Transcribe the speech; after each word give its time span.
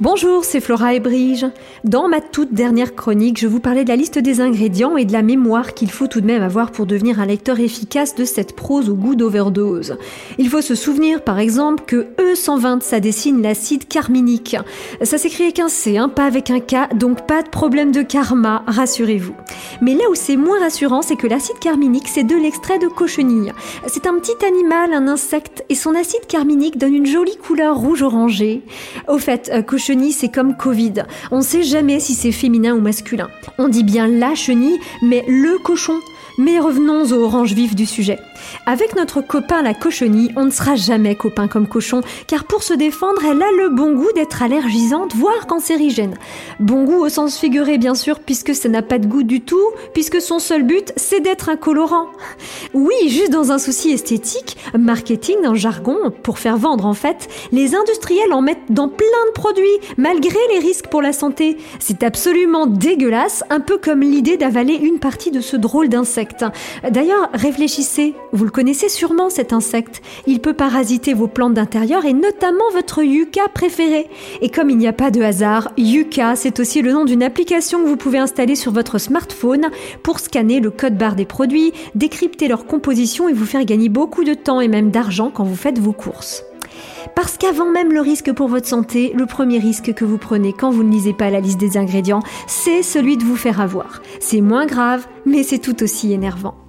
Bonjour, 0.00 0.44
c'est 0.44 0.60
Flora 0.60 0.94
et 0.94 0.98
Brige. 0.98 1.46
Dans 1.84 2.08
ma 2.08 2.20
toute 2.20 2.52
dernière 2.52 2.96
chronique, 2.96 3.38
je 3.38 3.46
vous 3.46 3.60
parlais 3.60 3.84
de 3.84 3.88
la 3.88 3.94
liste 3.94 4.18
des 4.18 4.40
ingrédients 4.40 4.96
et 4.96 5.04
de 5.04 5.12
la 5.12 5.22
mémoire 5.22 5.72
qu'il 5.72 5.88
faut 5.88 6.08
tout 6.08 6.20
de 6.20 6.26
même 6.26 6.42
avoir 6.42 6.72
pour 6.72 6.84
devenir 6.84 7.20
un 7.20 7.26
lecteur 7.26 7.60
efficace 7.60 8.16
de 8.16 8.24
cette 8.24 8.56
prose 8.56 8.90
au 8.90 8.94
goût 8.94 9.14
d'overdose. 9.14 9.96
Il 10.38 10.48
faut 10.48 10.62
se 10.62 10.74
souvenir, 10.74 11.22
par 11.22 11.38
exemple, 11.38 11.84
que 11.86 12.08
E120, 12.18 12.80
ça 12.80 12.98
dessine 12.98 13.40
l'acide 13.40 13.86
carminique. 13.86 14.56
Ça 15.02 15.16
s'écrit 15.16 15.44
avec 15.44 15.60
un 15.60 15.68
C, 15.68 15.96
hein, 15.96 16.08
pas 16.08 16.24
avec 16.24 16.50
un 16.50 16.58
K, 16.58 16.96
donc 16.96 17.24
pas 17.28 17.42
de 17.42 17.48
problème 17.48 17.92
de 17.92 18.02
karma, 18.02 18.64
rassurez-vous. 18.66 19.36
Mais 19.80 19.94
là 19.94 20.10
où 20.10 20.16
c'est 20.16 20.36
moins 20.36 20.58
rassurant, 20.58 21.02
c'est 21.02 21.16
que 21.16 21.28
l'acide 21.28 21.60
carminique, 21.60 22.08
c'est 22.08 22.24
de 22.24 22.34
l'extrait 22.34 22.80
de 22.80 22.88
cochenille. 22.88 23.52
C'est 23.86 24.08
un 24.08 24.18
petit 24.18 24.44
animal, 24.44 24.92
un 24.92 25.06
insecte, 25.06 25.64
et 25.68 25.76
son 25.76 25.94
acide 25.94 26.26
carminique 26.26 26.78
donne 26.78 26.94
une 26.94 27.06
jolie 27.06 27.36
couleur 27.36 27.76
rouge-orangé. 27.76 28.62
Au 29.06 29.18
fait, 29.18 29.52
euh, 29.54 29.62
chenille, 29.84 30.12
c'est 30.12 30.30
comme 30.30 30.56
Covid. 30.56 31.04
On 31.30 31.38
ne 31.38 31.42
sait 31.42 31.62
jamais 31.62 32.00
si 32.00 32.14
c'est 32.14 32.32
féminin 32.32 32.74
ou 32.74 32.80
masculin. 32.80 33.28
On 33.58 33.68
dit 33.68 33.84
bien 33.84 34.08
la 34.08 34.34
chenille, 34.34 34.80
mais 35.02 35.24
le 35.28 35.58
cochon. 35.58 36.00
Mais 36.36 36.58
revenons 36.58 37.04
au 37.12 37.22
orange 37.22 37.52
vif 37.52 37.76
du 37.76 37.86
sujet. 37.86 38.18
Avec 38.66 38.96
notre 38.96 39.20
copain 39.20 39.62
la 39.62 39.72
cochenille, 39.72 40.32
on 40.36 40.46
ne 40.46 40.50
sera 40.50 40.74
jamais 40.74 41.14
copain 41.14 41.46
comme 41.46 41.68
cochon, 41.68 42.00
car 42.26 42.44
pour 42.44 42.64
se 42.64 42.74
défendre, 42.74 43.22
elle 43.24 43.40
a 43.40 43.50
le 43.52 43.68
bon 43.68 43.94
goût 43.94 44.10
d'être 44.16 44.42
allergisante, 44.42 45.14
voire 45.14 45.46
cancérigène. 45.46 46.16
Bon 46.58 46.84
goût 46.84 47.04
au 47.04 47.08
sens 47.08 47.38
figuré, 47.38 47.78
bien 47.78 47.94
sûr, 47.94 48.18
puisque 48.18 48.54
ça 48.54 48.68
n'a 48.68 48.82
pas 48.82 48.98
de 48.98 49.06
goût 49.06 49.22
du 49.22 49.42
tout, 49.42 49.62
puisque 49.92 50.20
son 50.20 50.40
seul 50.40 50.64
but, 50.64 50.92
c'est 50.96 51.20
d'être 51.20 51.48
un 51.48 51.56
colorant. 51.56 52.08
Oui, 52.72 52.94
juste 53.06 53.30
dans 53.30 53.52
un 53.52 53.58
souci 53.58 53.90
esthétique, 53.90 54.56
marketing, 54.76 55.36
le 55.42 55.54
jargon, 55.54 56.12
pour 56.24 56.40
faire 56.40 56.56
vendre 56.56 56.86
en 56.86 56.94
fait, 56.94 57.28
les 57.52 57.76
industriels 57.76 58.32
en 58.32 58.42
mettent 58.42 58.70
dans 58.70 58.88
plein 58.88 59.06
de 59.28 59.32
produits, 59.32 59.73
malgré 59.96 60.38
les 60.52 60.58
risques 60.58 60.88
pour 60.88 61.02
la 61.02 61.12
santé. 61.12 61.56
C'est 61.78 62.02
absolument 62.02 62.66
dégueulasse, 62.66 63.44
un 63.50 63.60
peu 63.60 63.78
comme 63.78 64.00
l'idée 64.00 64.36
d'avaler 64.36 64.74
une 64.74 64.98
partie 64.98 65.30
de 65.30 65.40
ce 65.40 65.56
drôle 65.56 65.88
d'insecte. 65.88 66.44
D'ailleurs, 66.90 67.30
réfléchissez, 67.32 68.14
vous 68.32 68.44
le 68.44 68.50
connaissez 68.50 68.88
sûrement 68.88 69.30
cet 69.30 69.52
insecte. 69.52 70.02
Il 70.26 70.40
peut 70.40 70.54
parasiter 70.54 71.14
vos 71.14 71.28
plantes 71.28 71.54
d'intérieur 71.54 72.04
et 72.04 72.12
notamment 72.12 72.70
votre 72.72 73.02
yucca 73.02 73.48
préféré. 73.52 74.08
Et 74.40 74.48
comme 74.48 74.70
il 74.70 74.78
n'y 74.78 74.88
a 74.88 74.92
pas 74.92 75.10
de 75.10 75.22
hasard, 75.22 75.72
yucca, 75.76 76.36
c'est 76.36 76.60
aussi 76.60 76.82
le 76.82 76.92
nom 76.92 77.04
d'une 77.04 77.22
application 77.22 77.82
que 77.82 77.88
vous 77.88 77.96
pouvez 77.96 78.18
installer 78.18 78.56
sur 78.56 78.72
votre 78.72 78.98
smartphone 78.98 79.70
pour 80.02 80.20
scanner 80.20 80.60
le 80.60 80.70
code 80.70 80.96
barre 80.96 81.16
des 81.16 81.24
produits, 81.24 81.72
décrypter 81.94 82.48
leur 82.48 82.66
composition 82.66 83.28
et 83.28 83.32
vous 83.32 83.46
faire 83.46 83.64
gagner 83.64 83.88
beaucoup 83.88 84.24
de 84.24 84.34
temps 84.34 84.60
et 84.60 84.68
même 84.68 84.90
d'argent 84.90 85.30
quand 85.32 85.44
vous 85.44 85.56
faites 85.56 85.78
vos 85.78 85.92
courses. 85.92 86.44
Parce 87.14 87.36
qu'avant 87.36 87.70
même 87.70 87.92
le 87.92 88.00
risque 88.00 88.32
pour 88.32 88.48
votre 88.48 88.66
santé, 88.66 89.12
le 89.14 89.26
premier 89.26 89.58
risque 89.58 89.94
que 89.94 90.04
vous 90.04 90.18
prenez 90.18 90.52
quand 90.52 90.70
vous 90.70 90.82
ne 90.82 90.90
lisez 90.90 91.12
pas 91.12 91.30
la 91.30 91.40
liste 91.40 91.60
des 91.60 91.76
ingrédients, 91.76 92.22
c'est 92.46 92.82
celui 92.82 93.16
de 93.16 93.24
vous 93.24 93.36
faire 93.36 93.60
avoir. 93.60 94.02
C'est 94.20 94.40
moins 94.40 94.66
grave, 94.66 95.06
mais 95.26 95.42
c'est 95.42 95.58
tout 95.58 95.82
aussi 95.82 96.12
énervant. 96.12 96.63